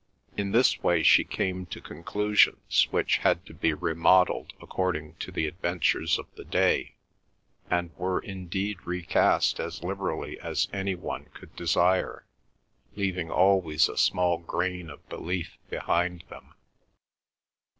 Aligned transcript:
In 0.35 0.51
this 0.51 0.81
way 0.81 1.03
she 1.03 1.23
came 1.23 1.67
to 1.67 1.79
conclusions, 1.79 2.87
which 2.89 3.17
had 3.17 3.45
to 3.45 3.53
be 3.53 3.71
remodelled 3.71 4.51
according 4.59 5.13
to 5.17 5.29
the 5.31 5.45
adventures 5.45 6.17
of 6.17 6.25
the 6.33 6.43
day, 6.43 6.95
and 7.69 7.95
were 7.97 8.19
indeed 8.19 8.81
recast 8.87 9.59
as 9.59 9.83
liberally 9.83 10.39
as 10.39 10.67
any 10.73 10.95
one 10.95 11.25
could 11.35 11.55
desire, 11.55 12.25
leaving 12.95 13.29
always 13.29 13.87
a 13.87 13.95
small 13.95 14.39
grain 14.39 14.89
of 14.89 15.07
belief 15.07 15.59
behind 15.69 16.23
them. 16.29 16.55